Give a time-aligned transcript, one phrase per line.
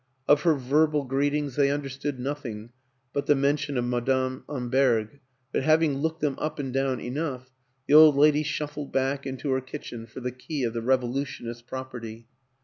[0.27, 2.71] Of her verbal greetings they understood nothing
[3.13, 5.19] but the men tion of Madame Amberg;
[5.51, 7.51] but, having looked them up and down enough,
[7.87, 11.61] the old lady shuffled back into her kitchen for the key of the revolu tionist's
[11.61, 12.25] property.